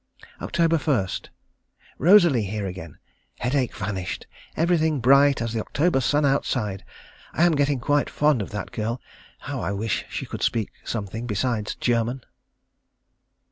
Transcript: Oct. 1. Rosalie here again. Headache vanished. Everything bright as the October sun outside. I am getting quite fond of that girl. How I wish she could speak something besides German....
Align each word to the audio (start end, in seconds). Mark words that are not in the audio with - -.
Oct. 0.39 0.87
1. 1.27 1.31
Rosalie 1.99 2.45
here 2.45 2.65
again. 2.65 2.97
Headache 3.37 3.75
vanished. 3.75 4.25
Everything 4.57 4.99
bright 4.99 5.43
as 5.43 5.53
the 5.53 5.59
October 5.59 6.01
sun 6.01 6.25
outside. 6.25 6.83
I 7.33 7.43
am 7.45 7.51
getting 7.51 7.79
quite 7.79 8.09
fond 8.09 8.41
of 8.41 8.49
that 8.49 8.71
girl. 8.71 8.99
How 9.41 9.59
I 9.61 9.73
wish 9.73 10.05
she 10.09 10.25
could 10.25 10.41
speak 10.41 10.71
something 10.83 11.27
besides 11.27 11.75
German.... 11.75 12.23